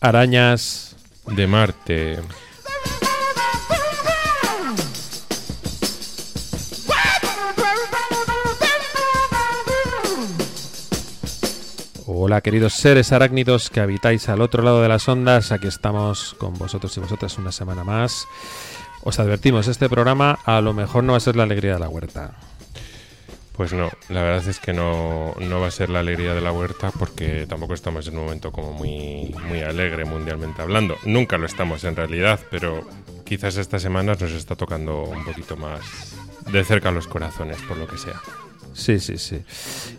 [0.00, 0.94] Arañas
[1.26, 2.20] de Marte.
[12.06, 16.54] Hola queridos seres arácnidos que habitáis al otro lado de las ondas, aquí estamos con
[16.54, 18.26] vosotros y vosotras una semana más.
[19.02, 21.88] Os advertimos, este programa a lo mejor no va a ser la alegría de la
[21.88, 22.34] huerta.
[23.58, 26.52] Pues no, la verdad es que no, no, va a ser la alegría de la
[26.52, 30.94] huerta porque tampoco estamos en un momento como muy, muy alegre mundialmente hablando.
[31.04, 32.86] Nunca lo estamos en realidad, pero
[33.24, 35.80] quizás estas semanas nos está tocando un poquito más
[36.52, 38.20] de cerca los corazones, por lo que sea.
[38.74, 39.42] Sí, sí, sí.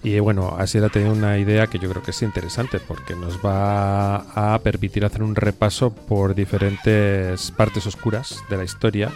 [0.04, 3.46] Y bueno, así ha tenido una idea que yo creo que es interesante porque nos
[3.46, 9.12] va a permitir hacer un repaso por diferentes partes oscuras de la historia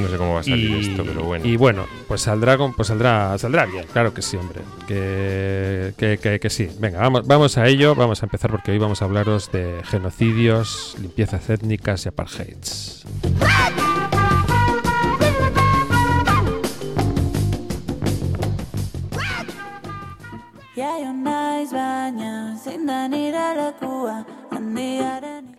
[0.00, 1.46] no sé cómo va a salir esto, pero bueno.
[1.46, 4.60] Y bueno, pues saldrá, pues saldrá, saldrá bien, claro que sí, hombre.
[4.86, 6.68] Que, que, que, sí.
[6.78, 7.94] Venga, vamos, vamos a ello.
[7.94, 13.04] Vamos a empezar porque hoy vamos a hablaros de genocidios, limpiezas étnicas y apartheids.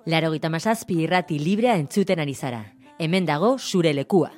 [0.06, 2.81] Laro gita masazpi irrati librea entzuten ari zara.
[3.02, 4.32] Hemen dago zure lekua.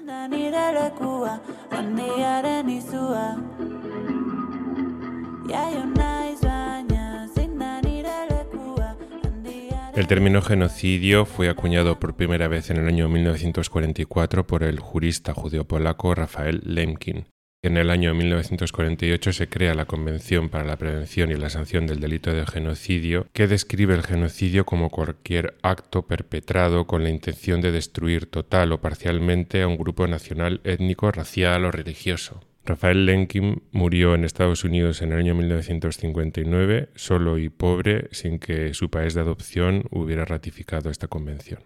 [9.95, 15.33] El término genocidio fue acuñado por primera vez en el año 1944 por el jurista
[15.33, 17.33] judeo-polaco Rafael Lemkin.
[17.66, 22.02] En el año 1948 se crea la Convención para la Prevención y la Sanción del
[22.02, 27.72] Delito de Genocidio, que describe el genocidio como cualquier acto perpetrado con la intención de
[27.72, 32.42] destruir total o parcialmente a un grupo nacional, étnico, racial o religioso.
[32.66, 38.73] Rafael Lenkin murió en Estados Unidos en el año 1959, solo y pobre, sin que
[38.73, 41.61] su país de adopción hubiera ratificado esta convención.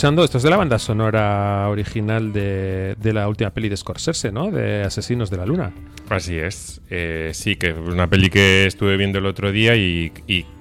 [0.00, 4.50] Escuchando, esto es de la banda sonora original de, la última peli de Scorsese, ¿no?
[4.50, 5.74] De Asesinos de la Luna.
[6.08, 6.80] Así es.
[6.88, 10.10] Eh, sí, que es una peli que estuve viendo el otro día y,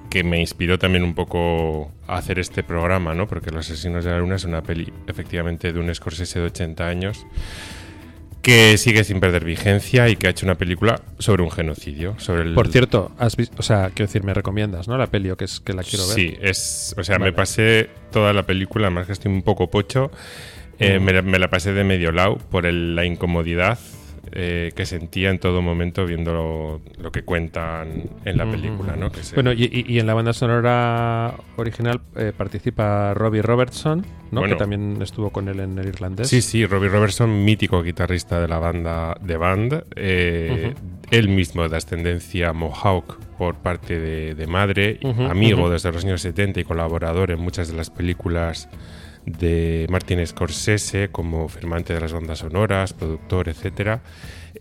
[0.10, 3.28] que me inspiró también un poco a hacer este programa, ¿no?
[3.28, 6.86] Porque Los Asesinos de la Luna es una peli efectivamente de un Scorsese de 80
[6.86, 7.26] años
[8.42, 12.16] que sigue sin perder vigencia y que ha hecho una película sobre un genocidio.
[12.18, 12.54] Sobre el...
[12.54, 14.98] Por cierto, has visto, o sea, quiero decir, me recomiendas, ¿no?
[14.98, 16.16] La peli o que es que la quiero ver.
[16.16, 20.12] Sí, es, o sea, me pasé toda la película, además que estoy un poco pocho,
[20.80, 23.78] eh, me, la pasé de medio lado por la incomodidad
[24.32, 28.96] eh, que sentía en todo momento viendo lo, que cuentan en la película.
[28.96, 29.12] ¿no?
[29.34, 34.44] Bueno, y, en la banda sonora original eh, participa Robbie Robertson, ¿no?
[34.44, 36.28] que también estuvo con él en el irlandés.
[36.28, 40.74] Sí, sí, Robbie Robertson, mítico guitarrista de la banda de Band, eh,
[41.12, 45.00] él mismo de ascendencia Mohawk por parte de, madre,
[45.30, 48.70] amigo desde los años 70 y colaborador en muchas de las películas
[49.26, 54.00] de Martin Scorsese como firmante de las bandas sonoras, productor, etc.,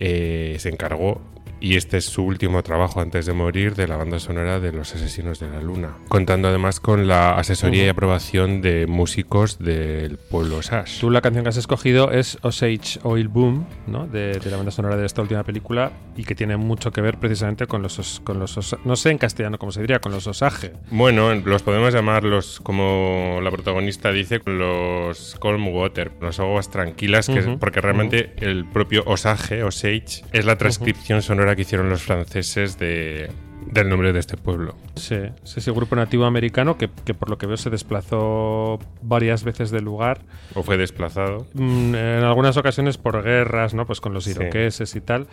[0.00, 1.20] eh, se encargó
[1.60, 4.94] y este es su último trabajo antes de morir de la banda sonora de Los
[4.94, 10.62] Asesinos de la Luna, contando además con la asesoría y aprobación de músicos del pueblo
[10.62, 11.00] Sash.
[11.00, 14.06] Tú la canción que has escogido es Osage Oil Boom, ¿no?
[14.06, 17.66] de, la banda sonora de esta última película y que tiene mucho que ver precisamente
[17.66, 20.72] con los, con los no sé en castellano cómo se diría, con los Osage.
[20.90, 27.26] Bueno, los podemos llamar los, como la protagonista dice, los calm water, las aguas tranquilas,
[27.26, 32.78] que porque realmente el propio Osage, Osage, es la transcripción sonora que hicieron los franceses
[32.78, 33.30] de,
[33.66, 34.74] del nombre de este pueblo.
[34.96, 35.14] Sí,
[35.44, 39.70] es ese grupo nativo americano que, que por lo que veo se desplazó varias veces
[39.70, 40.20] del lugar.
[40.54, 41.46] ¿O fue desplazado?
[41.54, 43.86] Mm, en algunas ocasiones por guerras, ¿no?
[43.86, 44.30] Pues con los Sí.
[44.30, 45.26] iroqueses y tal.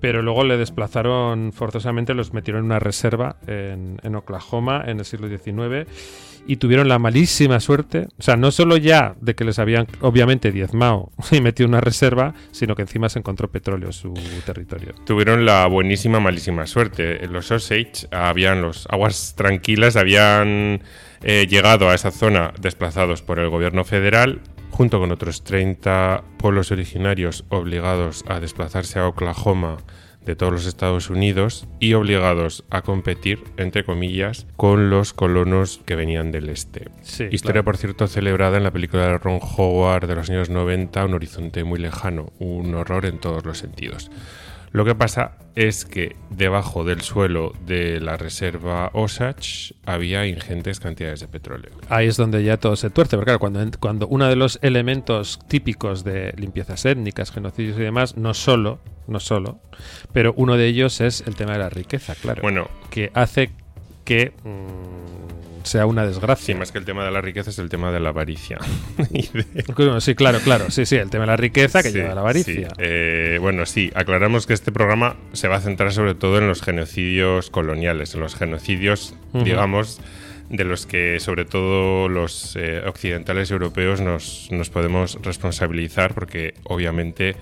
[0.00, 5.04] Pero luego le desplazaron forzosamente, los metieron en una reserva en, en Oklahoma en el
[5.04, 5.88] siglo XIX
[6.48, 10.50] y tuvieron la malísima suerte, o sea, no solo ya de que les habían obviamente
[10.50, 14.14] diezmado y metido una reserva, sino que encima se encontró petróleo en su
[14.46, 14.94] territorio.
[15.04, 17.26] Tuvieron la buenísima, malísima suerte.
[17.28, 20.82] Los Osage habían, los aguas tranquilas, habían
[21.22, 24.40] eh, llegado a esa zona desplazados por el gobierno federal,
[24.70, 29.76] junto con otros 30 pueblos originarios obligados a desplazarse a Oklahoma
[30.24, 35.96] de todos los Estados Unidos y obligados a competir, entre comillas, con los colonos que
[35.96, 36.88] venían del este.
[37.02, 37.64] Sí, Historia, claro.
[37.64, 41.64] por cierto, celebrada en la película de Ron Howard de los años 90, Un horizonte
[41.64, 44.10] muy lejano, un horror en todos los sentidos.
[44.70, 51.20] Lo que pasa es que debajo del suelo de la reserva Osage había ingentes cantidades
[51.20, 51.72] de petróleo.
[51.88, 55.40] Ahí es donde ya todo se tuerce, porque claro, cuando, cuando uno de los elementos
[55.48, 59.60] típicos de limpiezas étnicas, genocidios y demás, no solo, no solo,
[60.12, 63.50] pero uno de ellos es el tema de la riqueza, claro, Bueno, que hace
[64.04, 65.37] que mm,
[65.68, 66.56] sea una sí, desgracia.
[66.56, 68.58] más que el tema de la riqueza es el tema de la avaricia.
[68.98, 72.14] De- Sí, claro, claro, sí, sí, el tema de la riqueza que Sí, lleva a
[72.16, 72.68] la avaricia.
[72.70, 72.74] sí.
[72.78, 76.62] Eh, bueno, sí, aclaramos que este programa se va a centrar sobre todo en los
[76.62, 80.00] genocidios coloniales, en los genocidios, digamos,
[80.50, 87.36] de los que sobre todo los eh, occidentales europeos nos, nos podemos responsabilizar, porque obviamente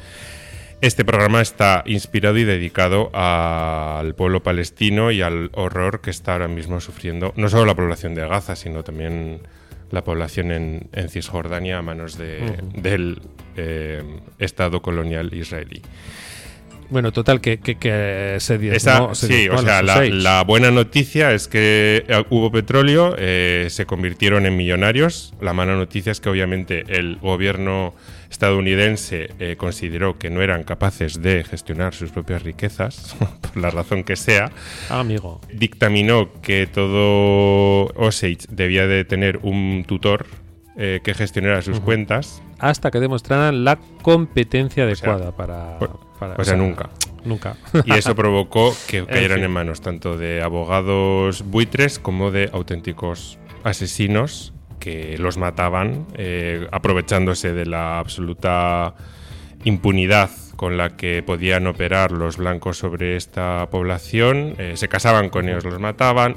[0.81, 6.49] este programa está inspirado y dedicado al pueblo palestino y al horror que está ahora
[6.49, 9.41] mismo sufriendo no solo la población de Gaza, sino también
[9.91, 13.21] la población en, en Cisjordania a manos de- del
[13.57, 14.03] eh,
[14.39, 15.81] Estado colonial israelí.
[16.89, 19.83] Bueno, total, que, que, que se diezmó- Esa- se sí, o sea,
[20.13, 25.35] la buena noticia es que eh, hubo petróleo, eh, se convirtieron en millonarios.
[25.41, 27.93] La mala noticia es que obviamente el gobierno
[28.31, 34.05] estadounidense eh, consideró que no eran capaces de gestionar sus propias riquezas, por la razón
[34.05, 34.51] que sea.
[34.91, 35.41] Ah, amigo.
[35.53, 40.27] Dictaminó que todo Osage debía de tener un tutor
[40.79, 42.43] eh, que gestionara sus cuentas.
[42.59, 46.91] Hasta que demostraran la competencia adecuada para, o- para- o sea, nunca.
[47.25, 47.57] Nunca.
[47.85, 49.45] Y eso provocó que cayeran fin.
[49.47, 57.53] en manos tanto de abogados buitres como de auténticos asesinos que los mataban eh, aprovechándose
[57.53, 58.95] de la absoluta
[59.65, 64.55] impunidad con la que podían operar los blancos sobre esta población.
[64.59, 66.37] Eh, se casaban con ellos, los mataban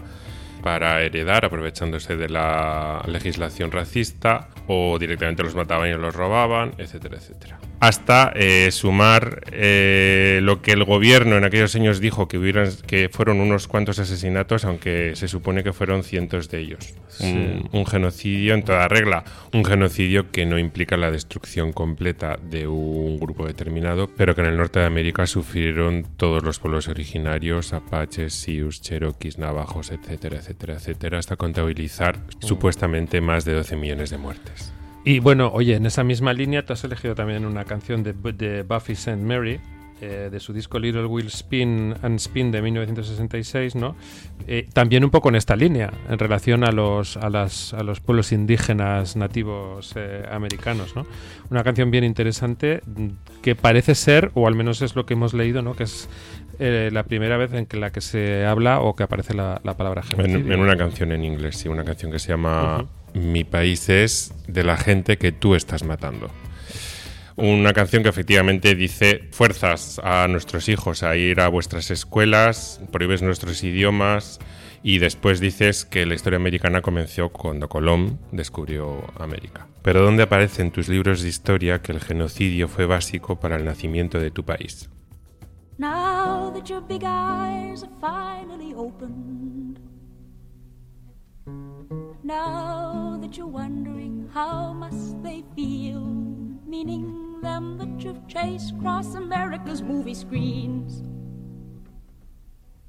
[0.64, 7.18] para heredar, aprovechándose de la legislación racista, o directamente los mataban y los robaban, etcétera,
[7.18, 7.60] etcétera.
[7.80, 13.10] Hasta eh, sumar eh, lo que el gobierno en aquellos años dijo que, hubieran, que
[13.10, 16.94] fueron unos cuantos asesinatos, aunque se supone que fueron cientos de ellos.
[17.22, 19.24] Un, un genocidio en toda regla,
[19.54, 24.48] un genocidio que no implica la destrucción completa de un grupo determinado, pero que en
[24.48, 30.49] el norte de América sufrieron todos los pueblos originarios, apaches, sioux, cherokees, navajos, etcétera, etcétera,
[30.50, 34.74] etcétera, hasta contabilizar supuestamente más de 12 millones de muertes.
[35.06, 38.64] Y bueno, oye, en esa misma línea tú has elegido también una canción de, de
[38.64, 39.18] Buffy St.
[39.18, 39.60] Mary,
[40.02, 43.98] eh, de su disco Little Will Spin and Spin de 1966, ¿no?
[44.48, 48.00] Eh, también un poco en esta línea, en relación a los, a las, a los
[48.00, 51.06] pueblos indígenas nativos eh, americanos, ¿no?
[51.50, 53.08] Una canción bien interesante mm,
[53.42, 55.76] que parece ser, o al menos es lo que hemos leído, ¿no?
[55.76, 56.08] Que es
[56.60, 59.78] eh, la primera vez en que la que se habla o que aparece la, la
[59.78, 60.40] palabra genocidio.
[60.40, 64.34] En, en una canción en inglés, sí, una canción que se llama Mi país es
[64.48, 66.30] de la gente que tú estás matando.
[67.38, 73.22] Una canción que efectivamente dice fuerzas a nuestros hijos a ir a vuestras escuelas, prohíbes
[73.22, 74.40] nuestros idiomas
[74.84, 79.68] y después dices que la historia americana comenzó cuando Colón descubrió América.
[79.82, 83.64] Pero ¿dónde aparece en tus libros de historia que el genocidio fue básico para el
[83.64, 84.90] nacimiento de tu país?
[85.80, 89.80] Now that your big eyes are finally opened.
[92.22, 96.02] Now that you're wondering how must they feel,
[96.66, 101.02] meaning them that you've chased across America's movie screens.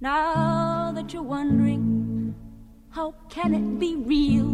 [0.00, 2.34] Now that you're wondering
[2.88, 4.50] how can it be real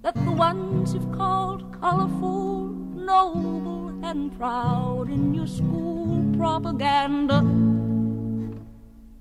[0.00, 7.42] that the ones you've called colorful, noble, and proud in your school propaganda.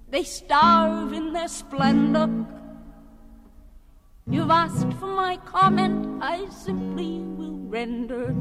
[0.10, 2.30] They starve in their splendor.
[4.28, 8.34] You've asked for my comment, I simply will render.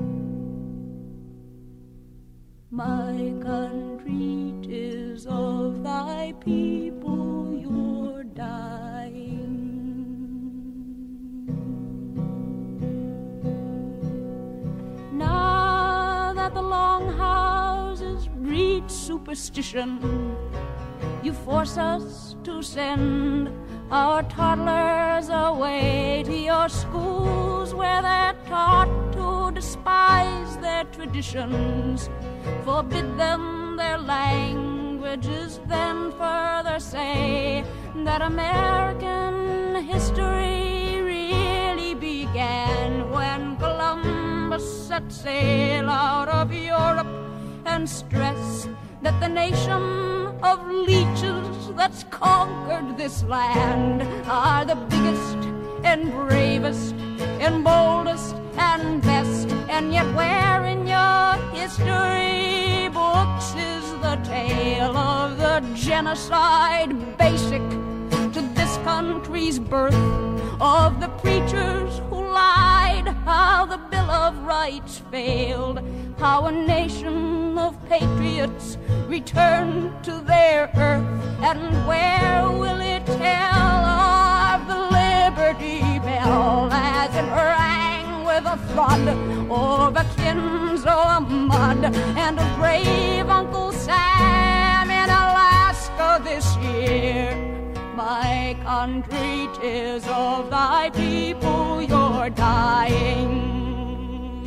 [2.71, 7.57] My country, tis of thy people,
[16.71, 20.37] Long houses breed superstition.
[21.23, 23.51] You force us to send
[23.91, 32.09] our toddlers away to your schools where they're taught to despise their traditions,
[32.65, 37.65] forbid them their languages, then further say
[38.05, 40.54] that American history
[44.55, 47.09] Columbus set sail out of Europe
[47.67, 48.69] and stress
[49.03, 49.83] that the nation
[50.45, 55.39] of leeches that's conquered this land are the biggest
[55.83, 56.95] and bravest
[57.41, 59.49] and boldest and best.
[59.69, 67.63] And yet, where in your history books is the tale of the genocide basic
[68.35, 69.99] to this country's birth?
[70.61, 72.74] Of the preachers who lied,
[73.09, 75.81] how the Bill of Rights failed,
[76.19, 81.07] how a nation of patriots returned to their earth,
[81.43, 83.85] and where will it tell
[84.55, 89.09] of the Liberty Bell as it rang with a thud
[89.51, 97.64] over Kinzo mud and a brave Uncle Sam in Alaska this year?
[97.97, 104.45] My country, tis of thy people you're dying.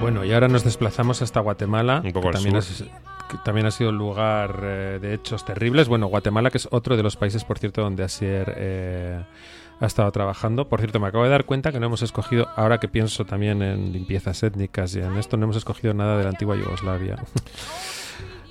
[0.00, 2.86] Bueno, y ahora nos desplazamos hasta Guatemala, Un poco que al también, sur.
[2.86, 2.90] es-
[3.28, 5.88] que también ha sido un lugar eh, de hechos terribles.
[5.88, 9.22] Bueno, Guatemala, que es otro de los países, por cierto, donde Asier eh,
[9.80, 10.68] ha estado trabajando.
[10.68, 13.60] Por cierto, me acabo de dar cuenta que no hemos escogido, ahora que pienso también
[13.60, 17.16] en limpiezas étnicas y en esto, no hemos escogido nada de la antigua Yugoslavia.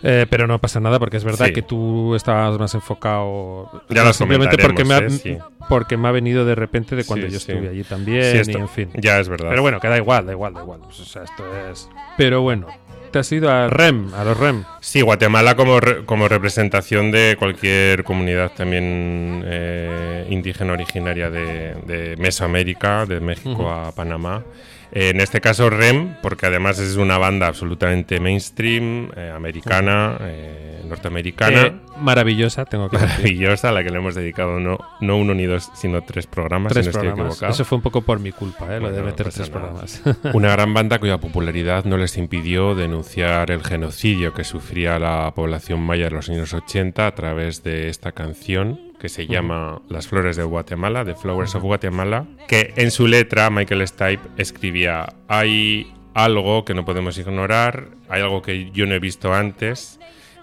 [0.09, 1.53] Eh, pero no pasa nada porque es verdad Sí.
[1.53, 5.09] que tú estabas más enfocado Ya simplemente porque me, ha, ¿eh?
[5.09, 5.37] Sí.
[5.67, 8.57] porque me ha venido de repente de cuando Sí, yo estuve allí también Sí, esto-
[8.57, 8.89] y en fin.
[8.95, 9.49] Ya es verdad.
[9.49, 10.79] Pero bueno, que da igual, da igual, da igual.
[10.85, 11.89] Pues, o sea, esto es.
[12.17, 12.67] Pero bueno,
[13.11, 14.63] te has ido a REM, a los REM.
[14.79, 22.15] Sí, Guatemala como, re- como representación de cualquier comunidad también eh, indígena originaria de, de
[22.17, 24.43] Mesoamérica, de México a Panamá.
[24.91, 30.81] Eh, en este caso REM, porque además es una banda absolutamente mainstream, eh, americana, eh,
[30.87, 31.61] norteamericana.
[31.67, 33.09] Eh, maravillosa, tengo que decir.
[33.17, 36.71] Maravillosa, a la que le hemos dedicado no, no uno ni dos, sino tres programas,
[36.71, 37.33] Tres si no estoy programas.
[37.33, 37.51] equivocado.
[37.53, 38.79] Eso fue un poco por mi culpa, ¿eh?
[38.79, 39.61] lo de Bueno, no meter pasa tres nada.
[39.61, 40.01] programas.
[40.33, 45.81] Una gran banda cuya popularidad no les impidió denunciar el genocidio que sufría la población
[45.81, 50.35] maya en los años 80 a través de esta canción que se llama Las Flores
[50.35, 56.65] de Guatemala, The Flowers of Guatemala, que en su letra Michael Stipe escribía hay algo
[56.65, 59.99] que no podemos ignorar, hay algo que yo no he visto antes,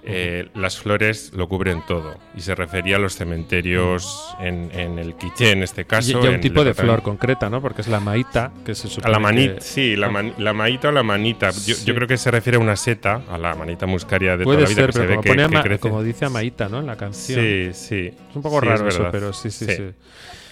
[0.07, 2.19] eh, las flores lo cubren todo.
[2.37, 6.23] Y se refería a los cementerios en, en el Quiché, en este caso.
[6.23, 7.61] y a un tipo de flor concreta, ¿no?
[7.63, 10.53] Porque es la maíta, que se supone a la manita, que- sí, la, man- la
[10.53, 11.51] maíta o la manita.
[11.51, 11.85] Yo, Sí.
[11.85, 14.69] yo creo que se refiere a una seta, a la manita muscaria de Puede toda
[14.69, 15.81] la vida ser, que se pero ve como, que, pone que crece.
[15.81, 16.81] como dice Amaíta, ¿no?
[16.81, 17.41] En la canción.
[17.41, 18.07] Sí, sí.
[18.31, 19.75] Es un poco Sí, raro es eso, pero sí, sí, Sí.
[19.77, 19.85] sí.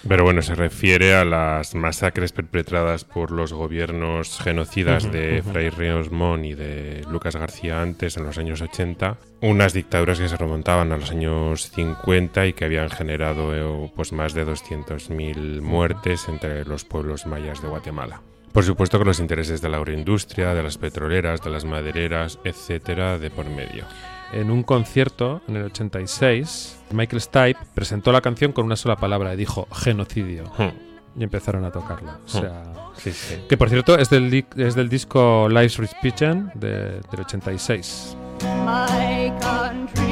[0.08, 5.42] Pero bueno, se refiere a las masacres perpetradas por los gobiernos genocidas de.
[5.42, 9.18] Fray Ríos Mon y de Lucas García antes, en los años 80.
[9.42, 14.12] Unas dictaduras que se remontaban a los años 50 y que habían generado eh, pues,
[14.12, 18.22] más de 200.000 muertes entre los pueblos mayas de Guatemala.
[18.52, 23.18] Por supuesto que los intereses de la agroindustria, de las petroleras, de las madereras, etcétera,
[23.18, 23.84] de por medio.
[24.32, 29.34] En un concierto, en el 86, Michael Stipe presentó la canción con una sola palabra
[29.34, 30.44] y dijo genocidio.
[30.56, 32.18] Hmm, Y empezaron a tocarla.
[32.24, 32.62] O sea.
[32.96, 33.42] Sí, sí.
[33.48, 38.16] Que por cierto es del, es del disco Life's Rich Pigeon de, del 86.
[38.64, 40.11] My country,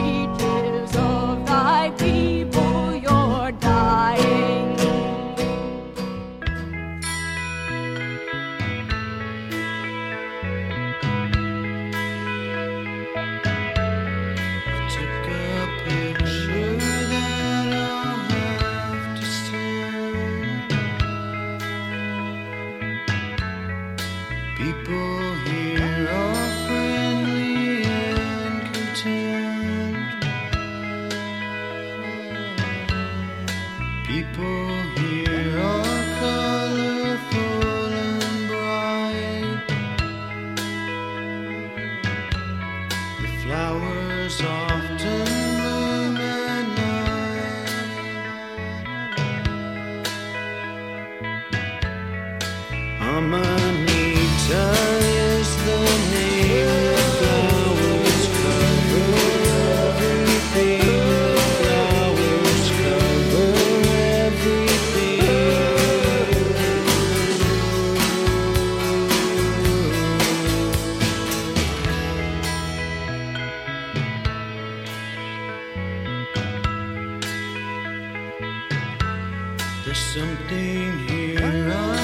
[79.91, 82.00] There's something here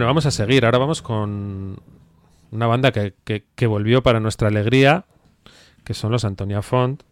[0.00, 0.64] Bueno, vamos a seguir.
[0.64, 1.76] Ahora vamos con
[2.52, 5.04] una banda que, que- que volvió para nuestra alegría,
[5.84, 7.02] que son los Antonia Font,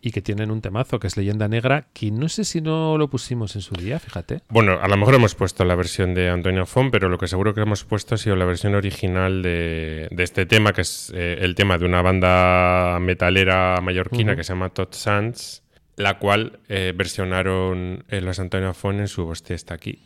[0.00, 3.08] y que tienen un temazo que es Leyenda Negra, que no sé si no lo
[3.08, 4.40] pusimos en su día, fíjate.
[4.48, 7.54] Bueno, a lo mejor hemos puesto la versión de Antonio Font, pero lo que seguro
[7.54, 11.38] que hemos puesto ha sido la versión original de, de este tema, que es eh,
[11.42, 15.62] el tema de una banda metalera mallorquina que se llama Todd Sands,
[15.94, 20.00] la cual eh, versionaron eh, los Antonio Font en su Hostia está aquí,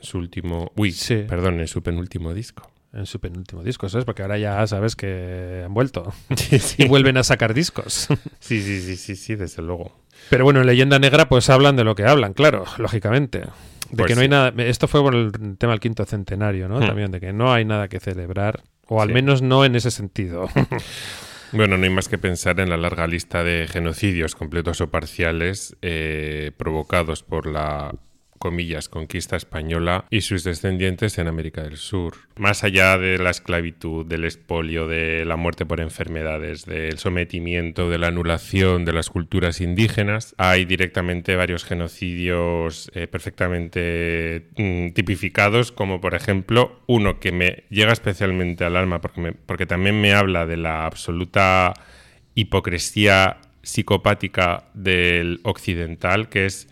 [0.00, 0.72] en su último...
[0.76, 1.24] Uy, Sí.
[1.28, 2.70] perdón, en su penúltimo disco.
[2.92, 4.04] En su penúltimo disco, ¿sabes?
[4.04, 6.82] Porque ahora ya sabes que han vuelto Sí, sí.
[6.84, 8.08] y vuelven a sacar discos.
[8.40, 9.92] sí, sí, sí, sí, sí, desde luego.
[10.28, 13.40] Pero bueno, en Leyenda Negra pues hablan de lo que hablan, claro, lógicamente.
[13.40, 14.52] De Pues que no hay nada...
[14.64, 16.78] Esto fue por el tema del quinto centenario, ¿no?
[16.80, 16.86] Hmm.
[16.86, 20.48] También, de que no hay nada que celebrar, o al menos no en ese sentido.
[21.52, 25.76] Bueno, no hay más que pensar en la larga lista de genocidios completos o parciales
[25.82, 27.92] eh, provocados por la
[28.40, 32.14] comillas, conquista española y sus descendientes en América del Sur.
[32.36, 37.98] Más allá de la esclavitud, del expolio, de la muerte por enfermedades, del sometimiento, de
[37.98, 46.00] la anulación de las culturas indígenas, hay directamente varios genocidios eh, perfectamente mm, tipificados, como
[46.00, 50.56] por ejemplo uno que me llega especialmente al alma porque, porque también me habla de
[50.56, 51.74] la absoluta
[52.34, 56.69] hipocresía psicopática del occidental, que es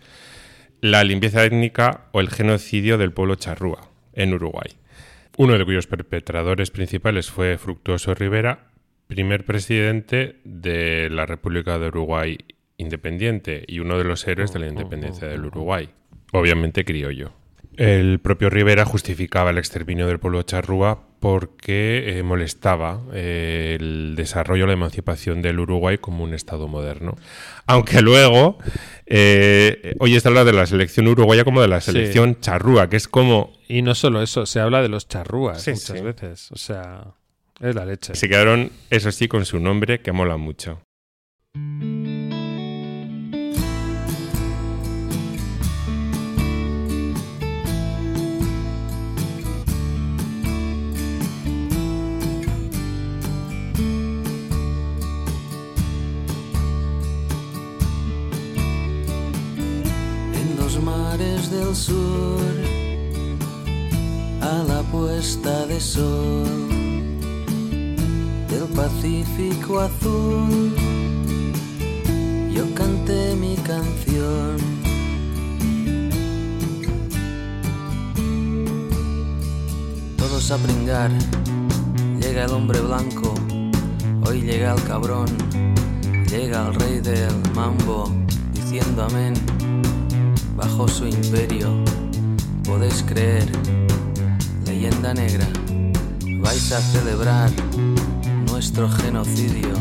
[0.81, 4.71] la limpieza étnica o el genocidio del pueblo charrúa en Uruguay.
[5.37, 8.71] Uno de cuyos perpetradores principales fue Fructuoso Rivera,
[9.07, 12.37] primer presidente de la República de Uruguay
[12.77, 15.89] independiente y uno de los héroes de la independencia del Uruguay,
[16.31, 17.33] obviamente criollo.
[17.75, 24.65] El propio Rivera justificaba el exterminio del pueblo charrúa porque eh, molestaba eh, el desarrollo,
[24.67, 27.17] la emancipación del Uruguay como un Estado moderno.
[27.65, 28.57] Aunque luego,
[29.05, 31.91] eh, hoy está habla de la selección uruguaya como de la Sí.
[31.91, 35.71] selección charrúa, que es como Y no solo eso, se habla de los charrúas Sí,
[35.71, 36.03] muchas sí.
[36.03, 36.51] veces.
[36.51, 37.03] O sea,
[37.59, 38.15] es la leche.
[38.15, 40.81] se quedaron, eso sí, con su nombre que mola mucho.
[61.51, 62.41] Del sur
[64.41, 66.69] a la puesta de sol
[68.47, 70.75] del Pacífico azul.
[72.53, 74.57] Yo canté mi canción.
[80.17, 81.11] Todos a pringar,
[82.21, 83.33] llega el hombre blanco,
[84.27, 85.27] hoy llega el cabrón,
[86.29, 88.11] llega el rey del mambo,
[88.53, 89.33] diciendo amén,
[90.59, 91.69] bajo su imperio,
[92.65, 93.47] podéis creer,
[94.65, 95.47] leyenda negra,
[96.41, 97.49] vais a celebrar
[98.51, 99.71] nuestro genocidio,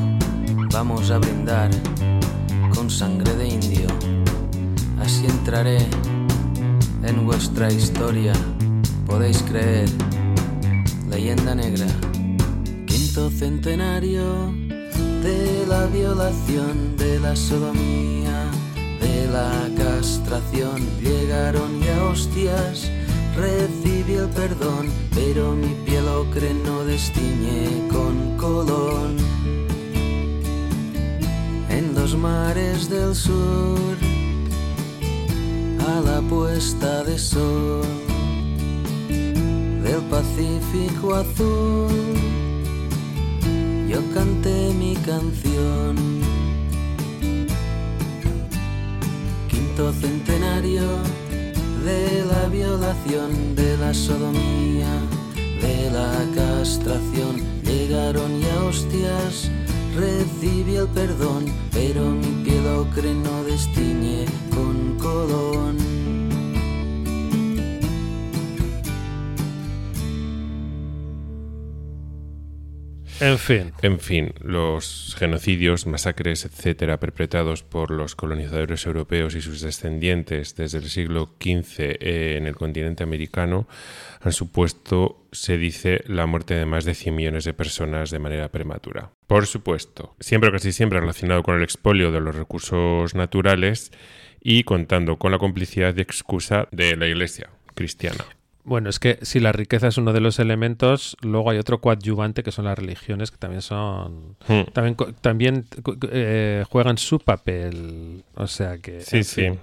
[0.72, 1.70] vamos a brindar
[2.72, 3.88] con sangre de indio,
[5.00, 5.84] así entraré
[7.02, 8.32] en vuestra historia,
[9.04, 9.88] podéis creer,
[11.10, 11.88] leyenda negra,
[12.86, 14.54] quinto centenario
[15.24, 18.48] de la violación, de la sodomía,
[19.00, 19.68] de la
[20.28, 22.90] castración, llegaron ya hostias,
[23.34, 29.16] recibí el perdón, pero mi piel ocre no destiñe con colón.
[31.70, 33.96] En los mares del sur,
[35.88, 37.82] a la puesta de sol
[39.82, 41.88] del Pacífico azul,
[43.88, 46.38] yo canté mi canción.
[49.78, 50.82] Centenario
[51.84, 54.90] de la violación, de la sodomía,
[55.62, 59.48] de la castración, llegaron ya hostias,
[59.94, 65.88] recibí el perdón, pero mi piel ocre no destiñe con colón.
[73.83, 80.78] En fin, los genocidios, masacres, etcétera, perpetrados por los colonizadores europeos y sus descendientes desde
[80.78, 83.66] el siglo XV eh, en el continente americano
[84.20, 88.50] han supuesto, se dice, la muerte de más de 100 millones de personas de manera
[88.50, 89.11] prematura.
[89.26, 93.90] Por supuesto, siempre o casi siempre relacionado con el expolio de los recursos naturales
[94.40, 98.24] y contando con la complicidad y excusa de la Iglesia cristiana.
[98.68, 102.42] Bueno, es que si la riqueza es uno de los elementos, luego hay otro coadyuvante
[102.42, 104.62] que son las religiones que también son Hmm.
[104.72, 105.64] también también
[106.12, 109.42] eh, juegan su papel, o sea que Sí, sí.
[109.42, 109.59] fin.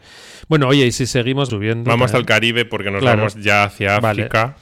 [0.50, 3.18] Bueno, oye, y si seguimos subiendo Vamos también- al Caribe porque nos Claro.
[3.20, 4.24] vamos ya hacia Vale.
[4.24, 4.58] África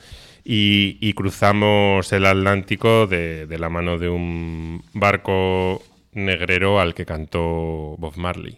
[0.46, 7.06] y, y cruzamos el Atlántico de, de la mano de un barco negrero al que
[7.06, 8.56] cantó Bob Marley.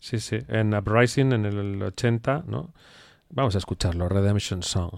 [0.00, 2.72] Sí, sí, en Uprising en el 80, ¿no?
[3.30, 4.90] Vamos a escucharlo, Redemption Song.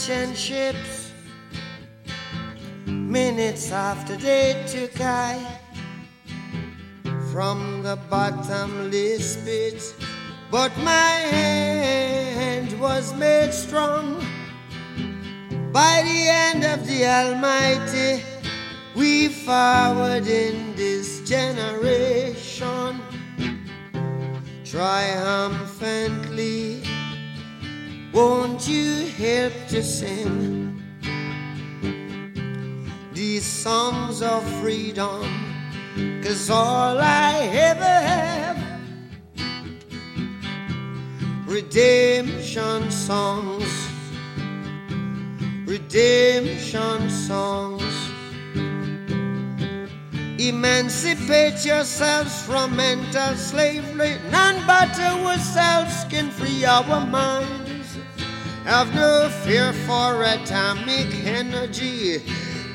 [0.00, 1.12] Merchant ships.
[2.86, 5.59] Minutes after they took I
[7.32, 9.94] from the bottomless pit,
[10.50, 14.24] but my hand was made strong
[15.72, 18.24] by the hand of the Almighty.
[18.96, 23.00] We forward in this generation
[24.64, 26.82] triumphantly.
[28.12, 30.82] Won't you help to sing
[33.12, 35.49] these songs of freedom?
[36.22, 38.58] Cause all I ever have
[41.46, 43.70] redemption songs,
[45.66, 47.82] redemption songs.
[50.38, 54.16] Emancipate yourselves from mental slavery.
[54.30, 57.98] None but ourselves can free our minds.
[58.64, 62.22] Have no fear for atomic energy,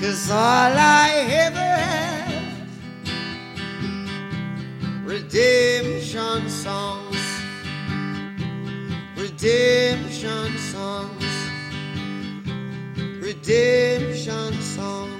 [0.00, 2.68] Cause all I ever have
[5.04, 7.18] redemption songs,
[9.14, 11.24] redemption songs,
[13.20, 15.19] redemption songs.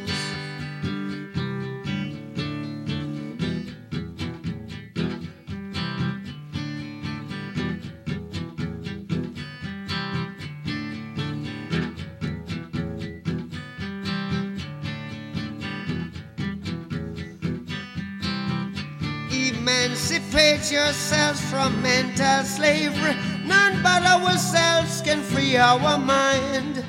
[20.70, 23.16] Yourselves from mental slavery.
[23.44, 26.84] None but ourselves can free our mind.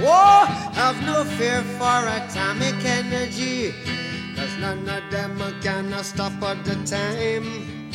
[0.00, 0.44] Oh,
[0.74, 3.72] have no fear for atomic energy,
[4.36, 7.90] cause none of them can stop at the time.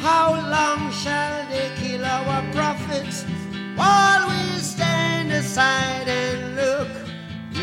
[0.00, 3.24] How long shall they kill our prophets
[3.76, 7.01] while we stand aside and look?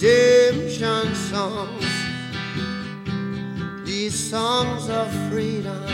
[0.00, 1.84] redemption songs.
[3.84, 5.84] These songs of freedom,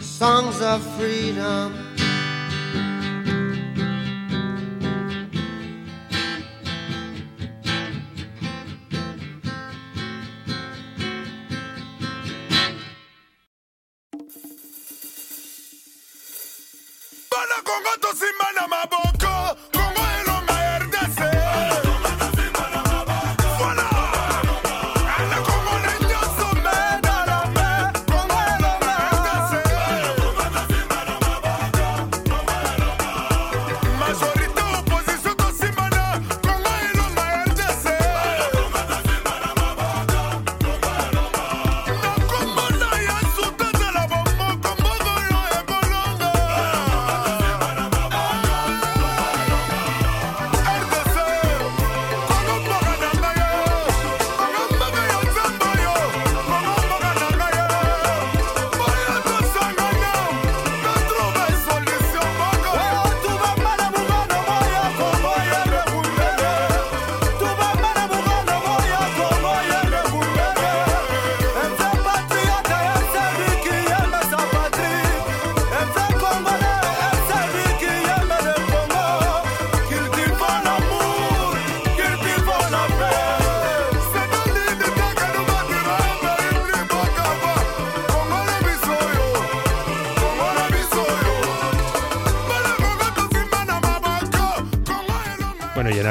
[0.00, 1.87] songs of freedom.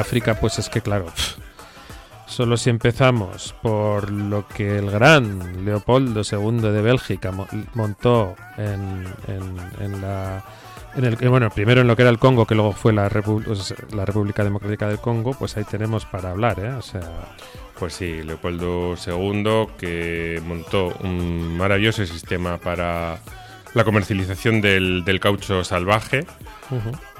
[0.07, 1.35] África, pues es que claro, pf,
[2.27, 9.05] solo si empezamos por lo que el gran Leopoldo II de Bélgica mo- montó en,
[9.27, 10.43] en- en la...
[10.95, 13.07] En el, eh, bueno, primero en lo que era el Congo, que luego fue la,
[13.09, 13.43] Repu-
[13.93, 16.71] la República Democrática del Congo, pues ahí tenemos para hablar, ¿eh?
[16.71, 17.01] O sea,
[17.77, 23.19] Pues sí, Leopoldo II que montó un maravilloso sistema para
[23.75, 26.25] la comercialización del, del caucho salvaje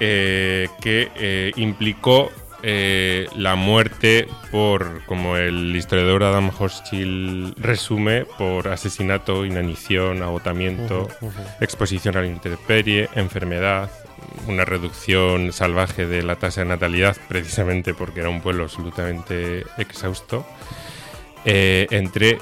[0.00, 2.30] eh, que eh, implicó
[2.62, 11.08] eh, la muerte por, como el historiador Adam Hochschild resume, por asesinato, inanición, agotamiento,
[11.60, 13.90] exposición a la intemperie, enfermedad,
[14.48, 20.44] una reducción salvaje de la tasa de natalidad, precisamente porque era un pueblo absolutamente exhausto,
[21.44, 22.38] eh, entre,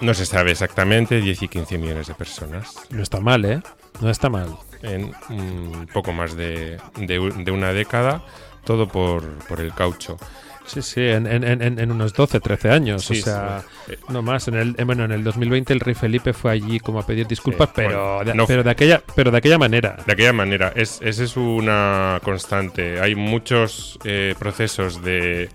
[0.00, 3.60] no se sabe exactamente, 10 y 15 millones de personas no está mal, ¿eh?
[4.00, 4.56] No está mal.
[4.82, 8.22] en un poco más de, de una década,
[8.66, 10.18] todo por, por el caucho.
[10.66, 13.92] Sí, sí, en, en- en- en unos 12, 13 años, Sí, o sea, sí.
[13.92, 14.48] Eh, no más.
[14.48, 17.24] En el, eh, bueno, en el 2020 el rey Felipe fue allí como a pedir
[17.28, 19.96] disculpas, Sí, pero, bueno, de, no pero de aquella, pero de aquella manera.
[20.04, 23.00] De aquella manera, es, esa es una constante.
[23.00, 25.50] Hay muchos eh, procesos de,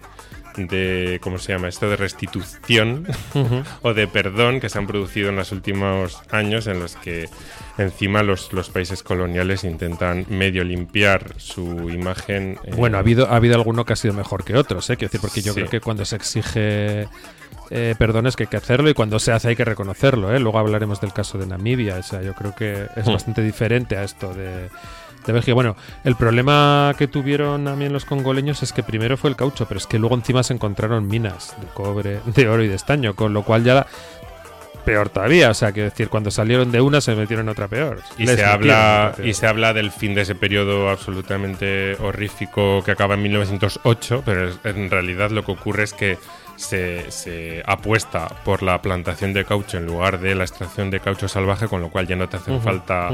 [0.67, 1.67] de, ¿cómo se llama?
[1.67, 3.07] Esto de restitución
[3.81, 7.29] o de perdón que se han producido en los últimos años en los que
[7.77, 12.57] encima los, los países coloniales intentan medio limpiar su imagen.
[12.63, 14.97] eh, Bueno, ha habido, ha habido alguno que ha sido mejor que otros, ¿eh?
[14.97, 15.59] Quiero decir, porque yo Sí.
[15.59, 17.07] creo que cuando se exige
[17.69, 20.39] eh, perdón es que hay que hacerlo y cuando se hace hay que reconocerlo, ¿eh?
[20.39, 23.13] Luego hablaremos del caso de Namibia, o sea, yo creo que es Hmm.
[23.13, 24.69] bastante diferente a esto de,
[25.25, 25.53] de Bélgica.
[25.53, 29.77] Bueno, el problema que tuvieron también los congoleños es que primero fue el caucho, pero
[29.77, 33.33] es que luego encima se encontraron minas de cobre, de oro y de estaño, con
[33.33, 33.87] lo cual ya la-
[34.85, 37.99] peor todavía, o sea, que decir, cuando salieron de una se metieron en otra peor.
[38.17, 39.27] Y Les se, habla, peor.
[39.27, 44.49] y se habla del fin de ese periodo absolutamente horrífico que acaba en 1908, pero
[44.63, 46.17] en realidad lo que ocurre es que
[46.55, 51.27] se, se apuesta por la plantación de caucho en lugar de la extracción de caucho
[51.27, 53.09] salvaje, con lo cual ya no te hace falta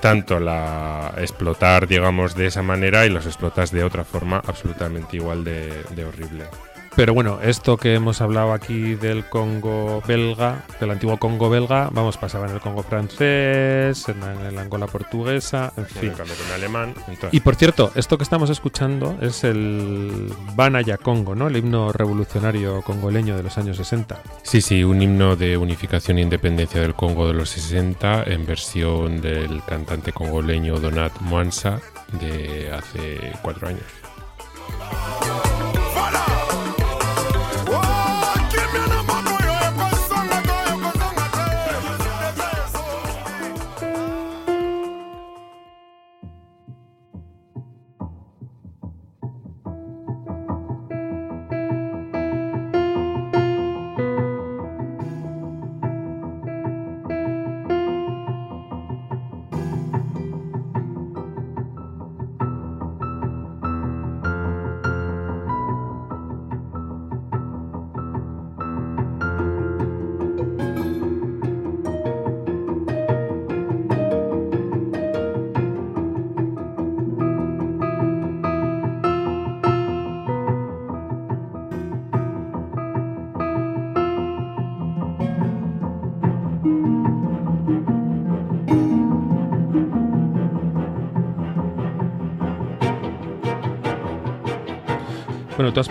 [0.00, 5.44] tanto la explotar, digamos, de esa manera y los explotas de otra forma absolutamente igual
[5.44, 6.44] de, de horrible.
[6.94, 12.18] Pero bueno, esto que hemos hablado aquí del Congo belga, del antiguo Congo belga, vamos,
[12.18, 16.12] pasaba en el Congo francés, en, la- en la Angola portuguesa, en fin.
[16.12, 16.94] En alemán.
[17.08, 21.48] entonces- Y por cierto, esto que estamos escuchando es el Banaya Congo, ¿no?
[21.48, 24.20] El himno revolucionario congoleño de los años 60.
[24.42, 29.22] Sí, sí, un himno de unificación e independencia del Congo de los 60 en versión
[29.22, 31.80] del cantante congoleño Donat Mwansa
[32.20, 33.80] de hace cuatro años.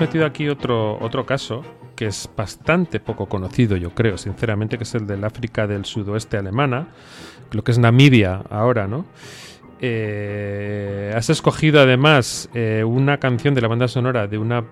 [0.02, 1.64] Metido aquí otro, otro caso
[1.96, 6.36] que es bastante poco conocido, yo creo, sinceramente, que es el del África del sudoeste
[6.38, 6.88] alemana,
[7.52, 9.06] lo que es Namibia ahora, ¿no?
[9.84, 14.64] Eh, has escogido además eh, una canción de la banda sonora de una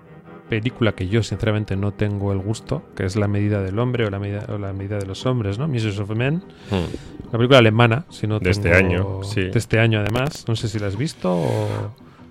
[0.48, 4.10] película que yo sinceramente no tengo el gusto, que es La medida del hombre o
[4.10, 5.68] La medida, o la medida de los hombres, ¿no?
[5.68, 6.42] Measures of Men.
[6.70, 9.42] Una película alemana, si no De este tengo- año, sí.
[9.42, 10.44] De este año además.
[10.48, 11.68] No sé si la has visto o...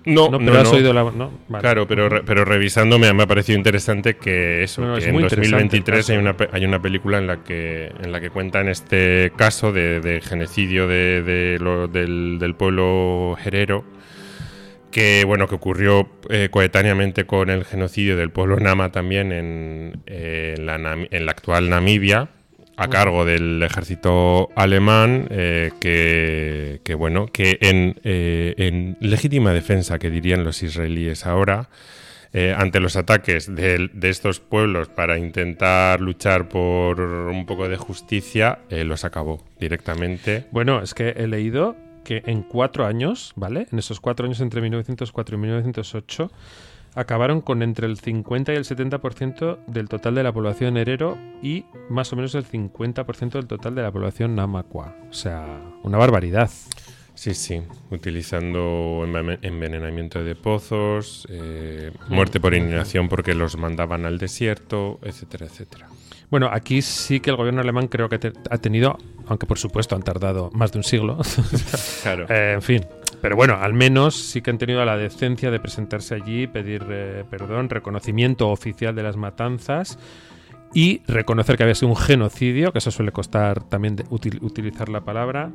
[0.06, 0.76] No, No, no, pero has no.
[0.78, 1.02] oído la...
[1.04, 1.62] No, vale.
[1.62, 5.22] Claro, pero, re- pero revisando me, ha parecido interesante que eso, que es en muy
[5.24, 8.68] interesante el 2023 hay una, hay una película en la que en la que cuentan
[8.68, 13.84] este caso de, de genocidio de, de lo- del, del pueblo jerero
[14.90, 20.54] que bueno que ocurrió eh, coetáneamente con el genocidio del pueblo Nama también en, eh,
[20.58, 20.76] en la,
[21.10, 22.28] en la actual Namibia
[22.80, 29.98] a cargo del ejército alemán eh, que, que, bueno que en, eh, en legítima defensa
[29.98, 31.68] que dirían los israelíes ahora
[32.32, 37.76] eh, ante los ataques de, de estos pueblos para intentar luchar por un poco de
[37.76, 43.66] justicia los acabó directamente Bueno, es que he leído que en cuatro años, ¿vale?
[43.70, 46.30] En esos cuatro años entre 1904 y 1908,
[46.94, 51.64] acabaron con entre el 50 y el 70% del total de la población herero y
[51.88, 54.94] más o menos el 50% del total de la población namaqua.
[55.08, 56.50] O sea, una barbaridad.
[57.14, 64.16] Sí, sí, utilizando enve- envenenamiento de pozos, eh, muerte por inanición porque los mandaban al
[64.18, 65.88] desierto, etcétera, etcétera.
[66.30, 69.96] Bueno, aquí sí que el gobierno alemán creo que te- ha tenido, aunque por supuesto
[69.96, 71.18] han tardado más de un siglo,
[72.02, 72.26] Claro.
[72.28, 72.84] Eh, en fin.
[73.20, 77.24] Pero bueno, al menos sí que han tenido la decencia de presentarse allí, pedir eh,
[77.28, 79.98] perdón, reconocimiento oficial de las matanzas
[80.72, 84.88] y reconocer que había sido un genocidio, que eso suele costar también de util- utilizar
[84.88, 85.50] la palabra.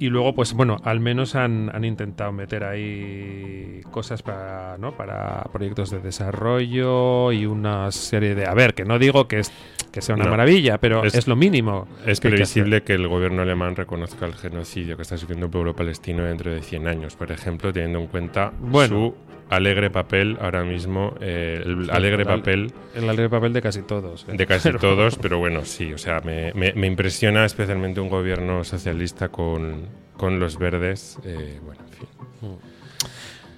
[0.00, 4.92] Y luego, pues bueno, al menos han, han intentado meter ahí cosas para, ¿no?
[4.96, 8.46] para proyectos de desarrollo y una serie de...
[8.46, 9.50] A ver, que no digo que, es,
[9.92, 11.86] que sea una No, maravilla, pero es- es, lo mínimo.
[12.06, 15.52] Es que que previsible que el gobierno alemán reconozca el genocidio que está sufriendo el
[15.52, 18.88] pueblo palestino dentro de 100 años, por ejemplo, teniendo en cuenta Bueno.
[18.88, 19.14] su
[19.50, 23.80] alegre papel ahora mismo, eh, el alegre el al- papel El alegre papel de casi
[23.82, 24.26] todos.
[24.28, 24.32] ¿eh?
[24.36, 28.10] de casi Pero- todos, pero bueno, sí, o sea, me, me- me impresiona especialmente un
[28.10, 29.86] gobierno socialista con,
[30.18, 32.58] con los verdes, eh, bueno, en fin.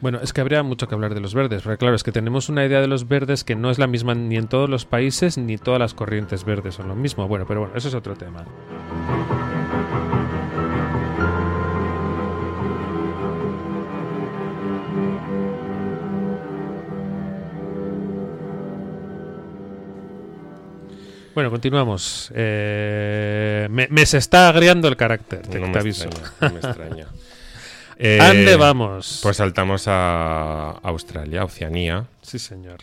[0.00, 2.48] Bueno, es que habría mucho que hablar de los verdes, porque claro, es que tenemos
[2.48, 5.36] una idea de los verdes que no es la misma ni en todos los países,
[5.36, 7.28] ni todas las corrientes verdes son lo mismo.
[7.28, 8.44] Bueno, pero bueno, eso es otro tema.
[21.34, 22.32] Bueno, continuamos.
[22.34, 26.04] Eh, me, me se está agriando el carácter, te, No te me aviso.
[26.06, 27.06] extraña, no me extraña.
[28.02, 29.20] Eh, ¿Ande vamos?
[29.22, 32.06] Pues saltamos a Australia, Oceanía.
[32.22, 32.78] sí, señor.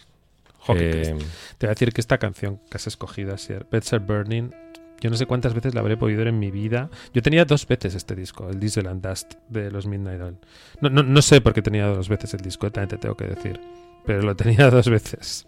[0.76, 1.16] Eh,
[1.58, 4.52] Te voy a decir que esta canción que has escogido, Sir, Pets Are Burning,
[5.00, 6.90] yo no sé cuántas veces la habré podido oír en mi vida.
[7.14, 10.38] Yo tenía dos veces este disco, el Diesel and Dust de los Midnight Oil.
[10.82, 13.26] No, no, no sé por qué tenía dos veces el disco, también te tengo que
[13.28, 13.60] decir.
[14.06, 15.46] Pero lo tenía dos veces.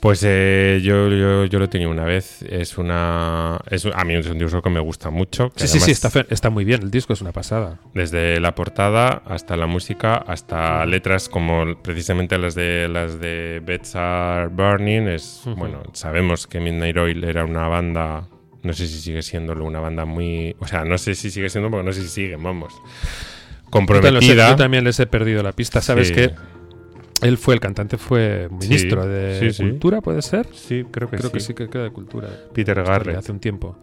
[0.00, 2.42] Pues eh, yo, yo, yo lo tenía una vez.
[2.42, 3.58] Es una.
[3.68, 5.50] Es, a mí es un disco que me gusta mucho.
[5.56, 6.82] Sí, sí, sí, está, está muy bien.
[6.84, 7.80] El disco es una pasada.
[7.94, 13.96] Desde la portada hasta la música, hasta letras como precisamente las de las de Beds
[13.96, 15.08] Are Burning.
[15.08, 15.42] Es.
[15.56, 18.28] Bueno, sabemos que Midnight Oil era una banda.
[18.62, 20.54] No sé si sigue siéndolo una banda muy.
[20.60, 22.72] O sea, no sé si sigue siendo, porque no sé si siguen, vamos.
[22.72, 24.50] Yo también, lo sé, Comprometida.
[24.50, 25.80] yo también les he perdido la pista.
[25.80, 26.14] ¿Sabes Sí.
[26.14, 26.30] que
[27.22, 29.62] Él fue, el cantante fue ministro Sí, de sí.
[29.62, 30.46] Cultura, ¿puede ser?
[30.52, 31.34] Sí, creo que Creo sí.
[31.34, 32.28] que sí que queda de Cultura.
[32.54, 33.16] Peter Garrett.
[33.16, 33.76] Hace un tiempo.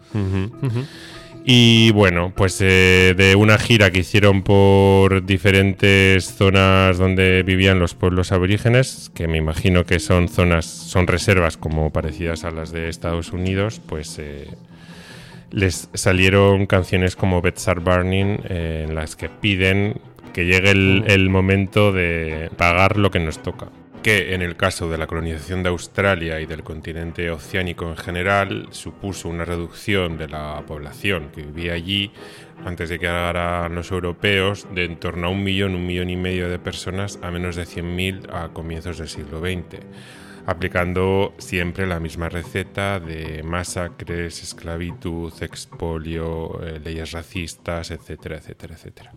[1.47, 7.93] Y bueno, pues eh, de una gira que hicieron por diferentes zonas donde vivían los
[7.93, 12.89] pueblos aborígenes, que me imagino que son zonas, son reservas como parecidas a las de
[12.89, 14.47] Estados Unidos, pues eh,
[15.51, 19.99] les salieron canciones como Beds Are Burning eh, en las que piden
[20.35, 23.69] que llegue el, el momento de pagar lo que nos toca.
[24.03, 28.67] Que en el caso de la colonización de Australia y del continente oceánico en general
[28.71, 32.11] supuso una reducción de la población que vivía allí
[32.65, 36.17] antes de que llegaran los europeos de en torno a un millón, un millón y
[36.17, 39.85] medio de personas a menos de 100.000 a comienzos del siglo XX
[40.47, 49.13] aplicando siempre la misma receta de masacres, esclavitud, expolio, eh, leyes racistas, etcétera, etcétera, etcétera.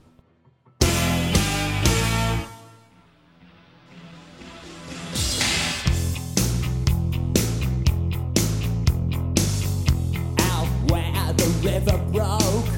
[11.78, 12.72] River broke,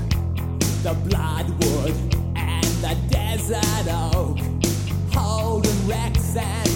[0.82, 1.94] the bloodwood
[2.36, 4.38] and the desert oak,
[5.14, 6.69] holding wrecks and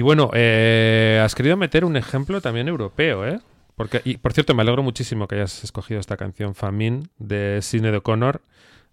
[0.00, 3.38] Y bueno, eh, has querido meter un ejemplo también europeo, ¿eh?
[3.76, 7.60] Porque, y por cierto, me alegro muchísimo que hayas escogido esta canción Famine de
[7.98, 8.40] O'Connor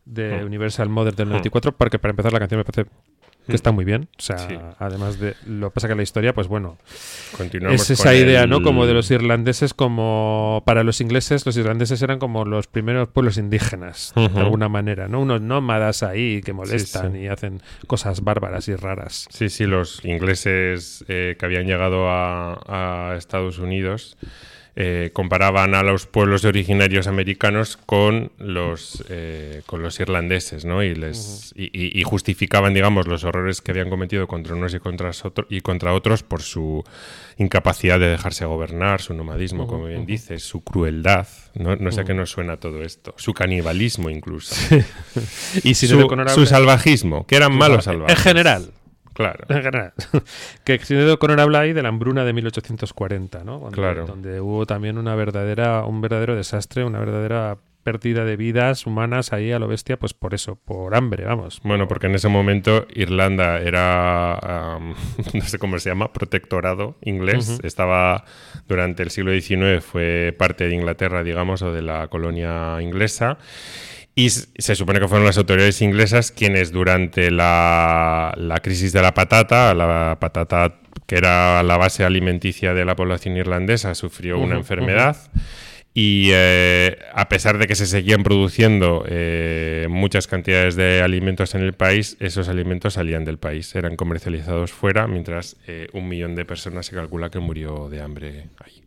[0.03, 0.45] de Mm.
[0.47, 2.91] Universal Mother del 94, porque para empezar la canción me parece
[3.47, 4.09] que está muy bien.
[4.17, 4.37] O sea.
[4.37, 4.57] Sí.
[4.79, 6.77] además de lo que pasa que la historia, pues bueno,
[7.37, 8.61] Continuamos es esa idea, el- ¿no?
[8.61, 13.37] Como de los irlandeses, como para los ingleses, los irlandeses eran como los primeros pueblos
[13.37, 15.21] indígenas, de alguna manera, ¿no?
[15.21, 17.19] Unos nómadas ahí que molestan sí.
[17.19, 19.27] y hacen cosas bárbaras y raras.
[19.29, 24.17] Sí, sí, los ingleses eh, que habían llegado a, a Estados Unidos
[24.79, 30.83] eh, comparaban a los pueblos originarios americanos con los, eh, con los irlandeses, ¿no?
[30.83, 34.79] Y, les, y, y- y justificaban, digamos, los horrores que habían cometido contra unos y
[34.79, 36.83] contra, otro- y contra otros por su
[37.37, 42.03] incapacidad de dejarse gobernar, su nomadismo, como bien dices, su crueldad, no, no sé a
[42.05, 44.55] qué nos suena todo esto, su canibalismo incluso,
[45.63, 45.97] Y si su,
[46.35, 48.15] su salvajismo, que eran malos salvajes.
[48.15, 48.71] En general.
[49.17, 49.45] Claro.
[50.63, 53.57] Que Sinead O'Connor habla ahí de la hambruna de 1840, ¿no?
[53.57, 54.05] Donde, Claro.
[54.05, 59.51] donde hubo también una verdadera, un verdadero desastre, una verdadera pérdida de vidas humanas ahí
[59.53, 61.61] a lo bestia, pues por eso, por hambre, vamos.
[61.63, 64.35] Bueno, porque en ese momento Irlanda era,
[64.75, 64.93] am,
[65.33, 67.49] no sé cómo se llama, protectorado inglés.
[67.49, 67.65] Ujú.
[67.65, 68.23] Estaba
[68.67, 73.39] durante el siglo XIX, fue parte de Inglaterra, digamos, o de la colonia inglesa.
[74.19, 79.13] Y se supone que fueron las autoridades inglesas quienes durante la, la crisis de la
[79.13, 80.73] patata, la patata
[81.05, 85.17] que era la base alimenticia de la población irlandesa, sufrió una enfermedad.
[85.93, 91.61] Y eh, a pesar de que se seguían produciendo eh, muchas cantidades de alimentos en
[91.61, 96.43] el país, esos alimentos salían del país, eran comercializados fuera, mientras eh, un millón de
[96.43, 98.86] personas se calcula que murió de hambre allí.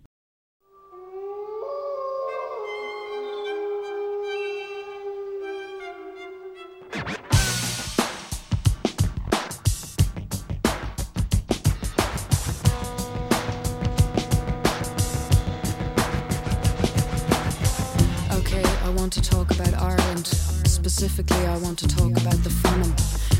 [21.00, 22.92] Specifically, I want to talk about the famine,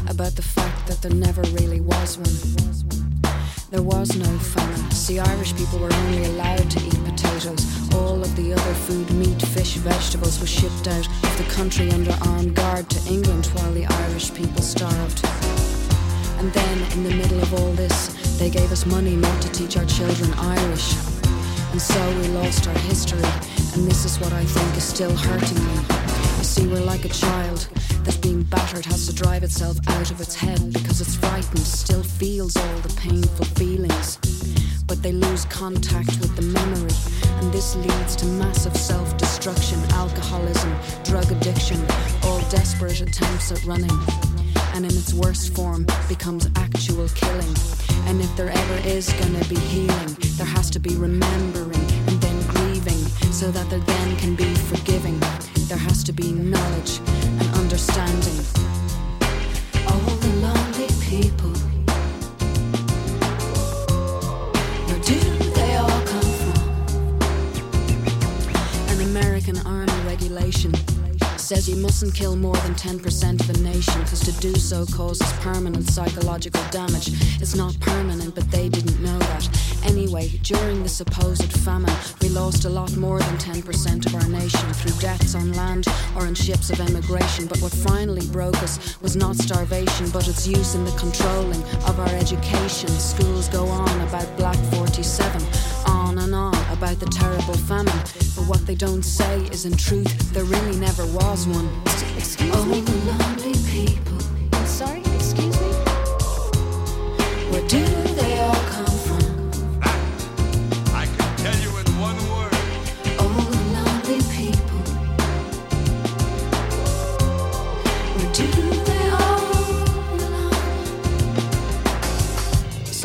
[0.09, 2.33] about the fact that there never really was one.
[3.71, 4.91] There was no famine.
[4.93, 7.61] See, Irish people were only allowed to eat potatoes.
[7.95, 12.17] All of the other food, meat, fish, vegetables, was shipped out of the country under
[12.29, 15.23] armed guard to England while the Irish people starved.
[16.39, 19.77] And then, in the middle of all this, they gave us money not to teach
[19.77, 20.95] our children Irish.
[21.73, 23.29] And so we lost our history,
[23.75, 25.90] and this is what I think is still hurting me.
[26.41, 27.69] You see, we're like a child
[28.03, 32.03] that's being battered, has to drive itself out of its head because it's frightened, still
[32.03, 34.17] feels all the painful feelings.
[34.87, 36.97] But they lose contact with the memory,
[37.43, 40.75] and this leads to massive self destruction, alcoholism,
[41.05, 41.79] drug addiction,
[42.23, 43.93] all desperate attempts at running
[44.73, 47.55] and in its worst form becomes actual killing.
[48.07, 52.47] And if there ever is gonna be healing, there has to be remembering and then
[52.47, 55.21] grieving so that there then can be forgiving.
[55.71, 58.45] There has to be knowledge and understanding.
[59.87, 61.51] All the lonely people.
[64.89, 65.15] Where do
[65.55, 66.59] they all come from?
[68.89, 70.75] An American Army regulation
[71.37, 75.33] says you mustn't kill more than 10% of a nation because to do so causes
[75.35, 77.13] permanent psychological damage.
[77.41, 79.70] It's not permanent, but they didn't know that.
[79.85, 84.73] Anyway, during the supposed famine, we lost a lot more than 10% of our nation
[84.75, 87.47] through deaths on land or in ships of emigration.
[87.47, 91.99] But what finally broke us was not starvation, but its use in the controlling of
[91.99, 92.89] our education.
[92.89, 95.43] Schools go on about Black 47,
[95.87, 97.99] on and on about the terrible famine.
[98.37, 101.69] But what they don't say is in truth, there really never was one.
[102.17, 102.81] Excuse oh, me?
[102.83, 104.20] lonely people.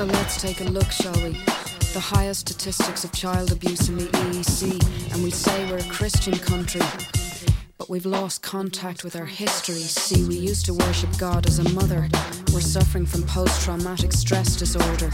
[0.07, 1.31] Let's take a look, shall we?
[1.93, 6.37] The highest statistics of child abuse in the EEC, and we say we're a Christian
[6.37, 6.81] country.
[7.79, 9.79] But we've lost contact with our history.
[9.79, 12.07] See, we used to worship God as a mother.
[12.53, 15.09] We're suffering from post traumatic stress disorder.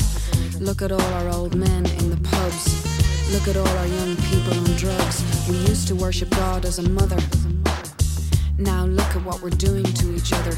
[0.59, 3.31] Look at all our old men in the pubs.
[3.31, 5.23] Look at all our young people on drugs.
[5.47, 7.19] We used to worship God as a mother.
[8.57, 10.55] Now look at what we're doing to each other.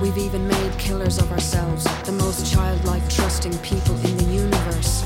[0.00, 5.02] We've even made killers of ourselves, the most childlike, trusting people in the universe.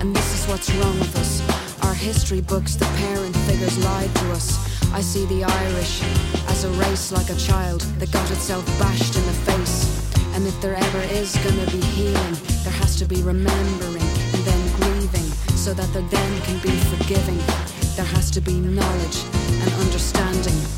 [0.00, 1.40] And this is what's wrong with us.
[1.82, 4.52] Our history books, the parent figures lied to us.
[4.92, 6.02] I see the Irish
[6.46, 9.88] as a race like a child that got itself bashed in the face.
[10.34, 14.62] And if there ever is gonna be healing, there has to be remembering and then
[14.76, 17.38] grieving so that there then can be forgiving.
[17.96, 19.24] There has to be knowledge
[19.62, 20.77] and understanding.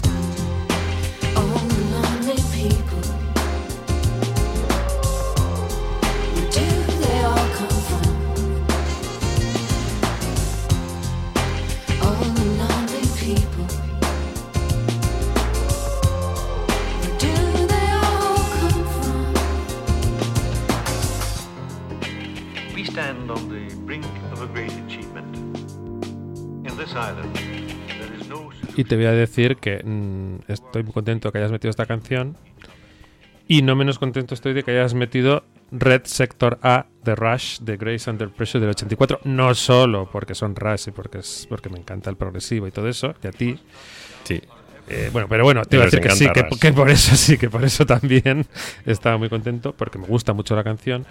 [28.80, 32.38] Y te voy a decir que mm, estoy muy contento que hayas metido esta canción.
[33.46, 37.76] Y no menos contento estoy de que hayas metido Red Sector A de Rush de
[37.76, 39.20] Grace Under Pressure del 84.
[39.24, 42.88] No solo porque son Rush y porque, es, porque me encanta el progresivo y todo
[42.88, 43.58] eso, y a ti.
[44.24, 44.40] Sí.
[44.88, 47.36] Eh, bueno, pero bueno, te iba a decir que sí, que, que por eso sí,
[47.36, 48.46] que por eso también
[48.86, 51.04] estaba muy contento, porque me gusta mucho la canción.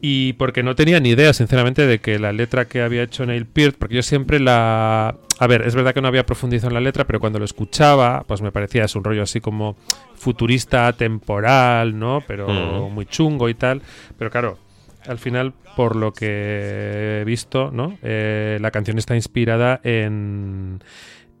[0.00, 3.46] Y porque no tenía ni idea, sinceramente, de que la letra que había hecho Neil
[3.46, 5.16] Peart, porque yo siempre la...
[5.40, 8.24] A ver, es verdad que no había profundizado en la letra, pero cuando lo escuchaba,
[8.26, 9.76] pues me parecía es un rollo así como
[10.14, 12.22] futurista, temporal, ¿no?
[12.26, 12.94] Pero Mm.
[12.94, 13.82] muy chungo y tal.
[14.18, 14.58] Pero claro,
[15.06, 17.98] al final, por lo que he visto, ¿no?
[18.02, 20.80] Eh, la canción está inspirada en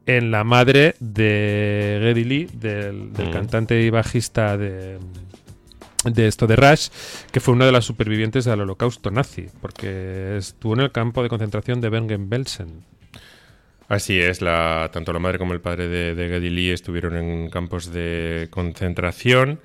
[0.06, 3.30] en la madre de Geddy Lee, del, del Mm.
[3.30, 4.96] cantante y bajista de,
[6.04, 6.88] de esto de Rush,
[7.32, 11.28] que fue una de las supervivientes del holocausto nazi, porque estuvo en el campo de
[11.28, 12.84] concentración de Bergen-Belsen.
[13.88, 17.90] Así es, la, tanto la madre como el padre de, de Lee estuvieron en campos
[17.90, 19.60] de concentración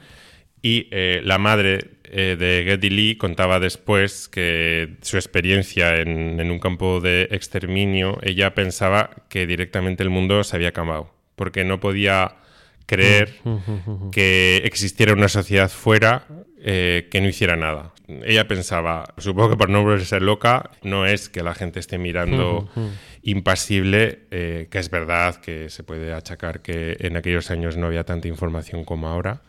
[0.62, 6.52] y eh, la madre eh, de Geddy Lee contaba después que su experiencia en, en
[6.52, 11.82] un campo de exterminio, ella pensaba que directamente el mundo se había acabado, porque no
[11.82, 12.38] podía
[12.86, 13.36] creer
[14.12, 16.26] que existiera una sociedad fuera
[16.66, 17.94] eh, que no hiciera nada.
[18.08, 22.70] Ella pensaba, supongo que por no volverse loca, no es que la gente esté mirando
[23.22, 28.04] impasible, eh, que es verdad que se puede achacar que en aquellos años no había
[28.04, 29.42] tanta información como ahora,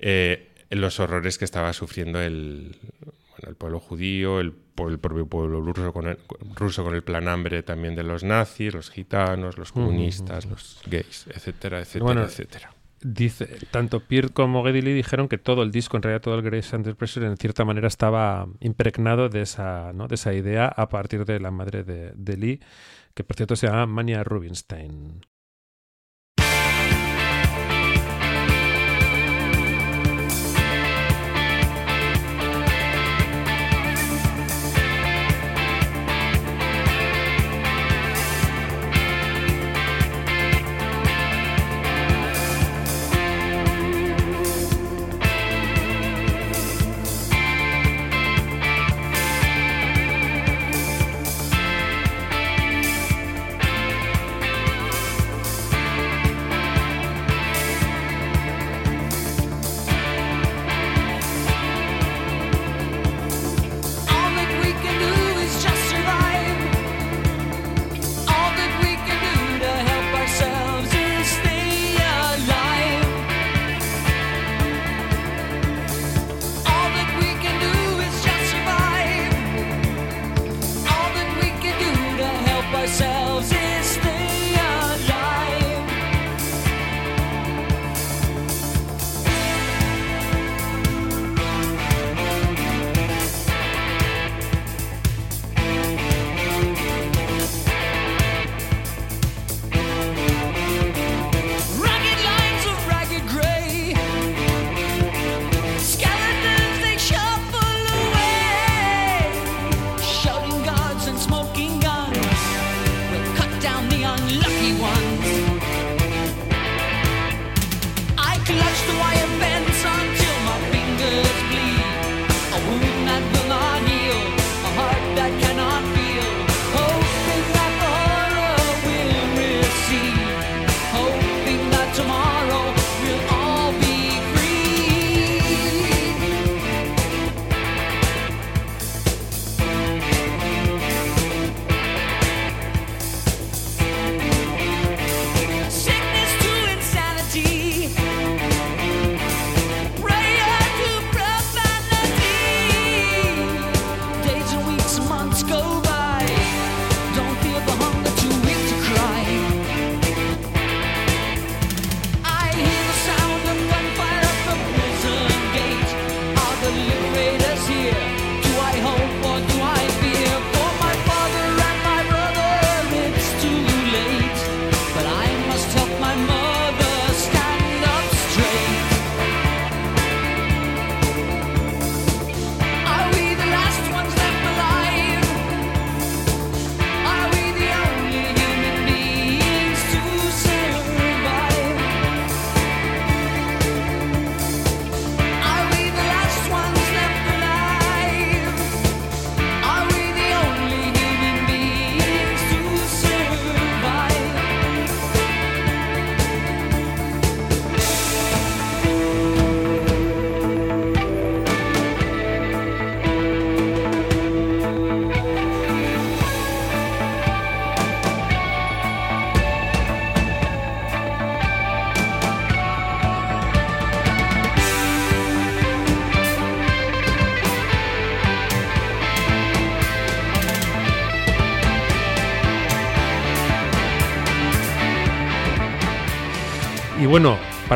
[0.00, 5.60] eh, los horrores que estaba sufriendo el, bueno, el pueblo judío, el, el propio pueblo
[5.60, 6.18] ruso con, el,
[6.54, 11.26] ruso con el plan hambre también de los nazis, los gitanos, los comunistas, los gays,
[11.28, 12.74] etcétera, etcétera, Bueno, etcétera.
[13.04, 16.42] Dice, tanto Peart como Geddy Lee dijeron que todo el disco, en realidad todo el
[16.42, 20.06] Grace Under Pressure, en cierta manera estaba impregnado de esa, ¿no?
[20.06, 22.60] de esa idea a partir de la madre de, de Lee,
[23.14, 25.20] que por cierto se llama Mania Rubinstein.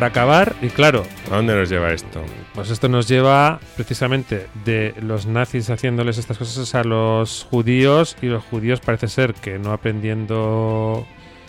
[0.07, 2.23] Para acabar, y claro, ¿A dónde nos lleva esto?
[2.55, 8.27] pues esto nos lleva precisamente de los nazis haciéndoles estas cosas a los judíos y
[8.27, 11.07] los judíos parece ser que no aprendiendo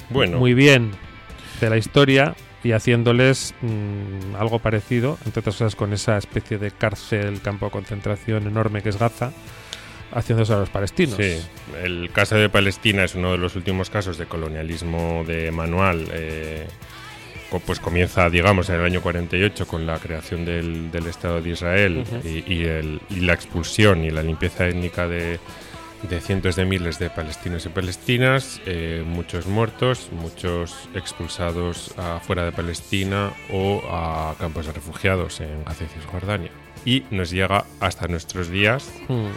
[0.09, 0.91] Bueno, muy bien
[1.61, 6.71] de la historia y haciéndoles mm, algo parecido, entre otras cosas con esa especie de
[6.71, 9.31] cárcel, campo de concentración enorme que es Gaza,
[10.11, 11.15] haciéndose a los palestinos.
[11.17, 11.37] Sí,
[11.83, 16.07] el caso de Palestina es uno de los últimos casos de colonialismo de manual.
[16.11, 16.67] eh,
[17.65, 22.03] pues comienza, digamos, en el año 48 con la creación del, del Estado de Israel
[22.23, 25.39] y, y el- y la expulsión y la limpieza étnica de,
[26.09, 32.51] de cientos de miles de palestinos y palestinas, eh, muchos muertos, muchos expulsados afuera de
[32.51, 36.51] Palestina o a campos de refugiados en Gaza y Cisjordania.
[36.85, 39.27] Y nos llega hasta nuestros días Mm.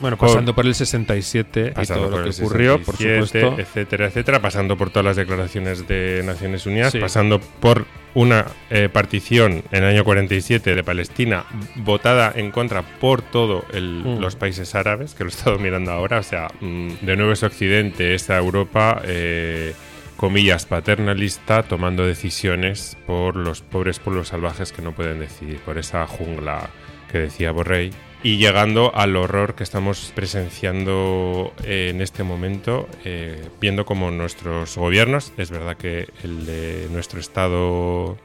[0.00, 3.60] Bueno, pasando por el 67 y todo lo que ocurrió, por 67, supuesto.
[3.60, 6.98] etcétera, etcétera, pasando por todas las declaraciones de Naciones Unidas, Sí.
[7.00, 11.44] pasando por una eh, partición en el año 47 de Palestina
[11.76, 14.18] votada en contra por todos Mm.
[14.20, 17.42] los países árabes, que lo he estado mirando ahora, o sea, mm, de nuevo es
[17.42, 19.74] Occidente, esta Europa, eh,
[20.16, 26.06] comillas, paternalista, tomando decisiones por los pobres pueblos salvajes que no pueden decidir, por esa
[26.06, 26.70] jungla
[27.10, 27.92] que decía Borrell,
[28.22, 34.76] y llegando al horror que estamos presenciando eh, en este momento, eh, viendo como nuestros
[34.76, 38.16] gobiernos, es verdad que el de nuestro Estado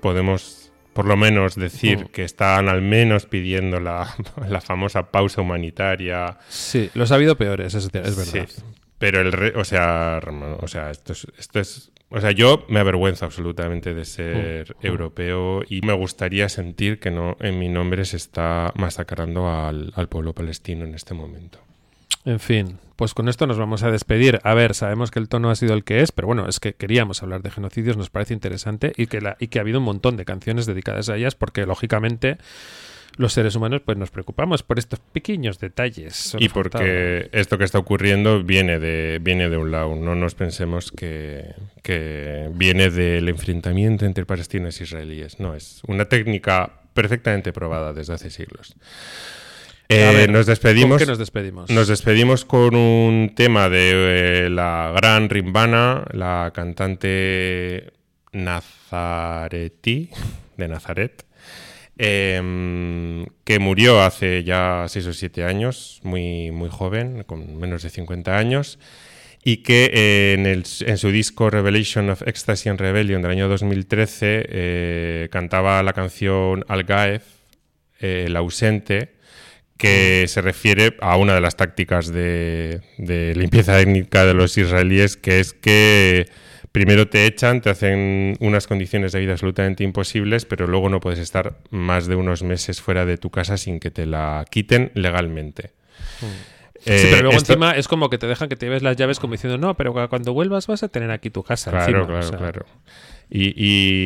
[0.00, 2.08] podemos por lo menos decir Mm.
[2.08, 4.14] que están al menos pidiendo la,
[4.48, 6.38] la famosa pausa humanitaria.
[6.48, 8.48] Sí, los ha habido peores, es, es verdad.
[8.48, 8.62] Sí,
[8.98, 12.64] pero el re- o sea, Ramón, o sea, esto es, esto es, o sea, yo
[12.68, 14.86] me avergüenzo absolutamente de ser Mm, mm.
[14.86, 20.08] europeo y me gustaría sentir que no en mi nombre se está masacrando al, al
[20.08, 21.58] pueblo palestino en este momento.
[22.24, 24.40] En fin, pues con esto nos vamos a despedir.
[24.42, 26.74] A ver, sabemos que el tono ha sido el que es, pero bueno, es que
[26.74, 29.84] queríamos hablar de genocidios, nos parece interesante y que, la, y que ha habido un
[29.84, 32.36] montón de canciones dedicadas a ellas porque lógicamente
[33.18, 36.36] los seres humanos pues nos preocupamos por estos pequeños detalles.
[36.38, 39.96] Y porque esto que está ocurriendo viene de, viene de un lado.
[39.96, 45.40] No nos pensemos que, que viene del enfrentamiento entre palestinos e israelíes.
[45.40, 48.74] No, es una técnica perfectamente probada desde hace siglos.
[49.88, 50.90] Eh, ver, nos despedimos.
[50.90, 51.70] ¿con qué nos despedimos?
[51.70, 57.92] Nos despedimos con un tema de eh, la gran Rimbana, la cantante
[58.32, 60.10] Nazaretí,
[60.56, 61.24] de Nazaret,
[61.98, 67.90] em, que murió hace ya 6 o 7 años, muy, muy joven, con menos de
[67.90, 68.78] 50 años,
[69.44, 75.28] y que eh, en su disco Revelation of Ecstasy and Rebellion del año 2013 eh,
[75.30, 77.22] cantaba la canción Al-Gaef,
[78.00, 79.14] eh, el ausente,
[79.76, 85.16] que se refiere a una de las tácticas de, de limpieza étnica de los israelíes,
[85.16, 86.26] que es que
[86.78, 91.18] primero te echan, te hacen unas condiciones de vida absolutamente imposibles, pero luego no puedes
[91.18, 95.72] estar más de unos meses fuera de tu casa sin que te la quiten legalmente.
[96.80, 98.96] Sí, Eh, pero luego esto- encima es como que te dejan que te lleves las
[98.96, 101.70] llaves como diciendo, no, pero cu- cuando vuelvas vas a tener aquí tu casa.
[101.72, 102.66] Claro, encima", claro, o sea, claro.
[103.30, 103.52] Y,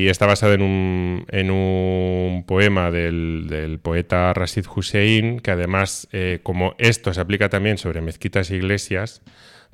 [0.04, 6.08] y está basado en un, en un poema del, del poeta Rashid Hussein, que además,
[6.12, 9.22] eh, como esto se aplica también sobre mezquitas e iglesias,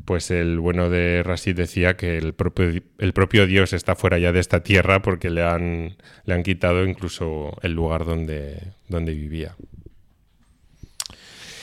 [0.05, 4.33] pues el bueno de Rashid decía que el propio, el propio Dios está fuera ya
[4.33, 9.55] de esta tierra porque le han, le han quitado incluso el lugar donde, donde vivía.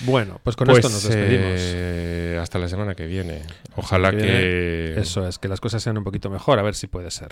[0.01, 1.53] Bueno, pues con Pues, esto nos despedimos.
[1.57, 3.41] eh, hasta la semana que viene.
[3.77, 4.23] Ojalá Que que...
[4.25, 7.29] viene- Eso es, que las cosas sean un poquito mejor, a ver si puede ser.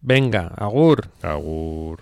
[0.00, 1.08] Venga, Agur.
[1.22, 2.00] Agur.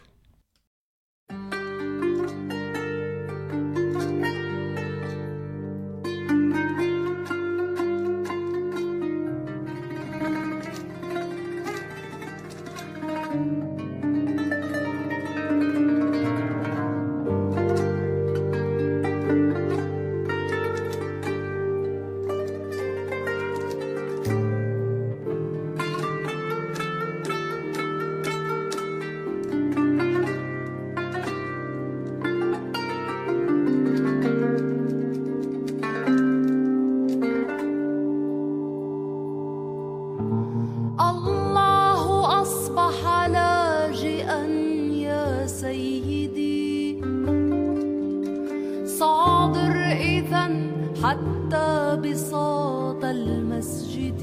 [51.05, 54.23] حتى بساط المسجد.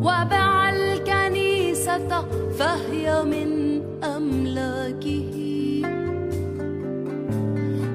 [0.00, 2.24] وباع الكنيسة
[2.58, 3.50] فهي من
[4.04, 5.34] أملاكه.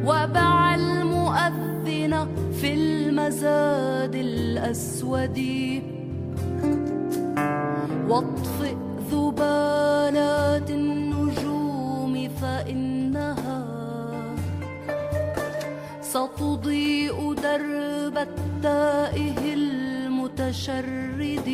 [0.05, 2.27] وباع المؤذن
[2.61, 5.39] في المزاد الأسود.
[8.09, 8.75] واطفئ
[9.11, 10.69] ذبالات
[16.45, 21.49] ستضيء درب التائه المتشرد.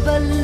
[0.00, 0.39] وجبلت